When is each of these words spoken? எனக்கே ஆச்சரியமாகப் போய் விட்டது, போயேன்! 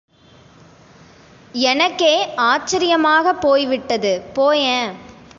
எனக்கே 1.55 2.13
ஆச்சரியமாகப் 2.37 3.41
போய் 3.41 3.65
விட்டது, 3.65 4.21
போயேன்! 4.33 4.91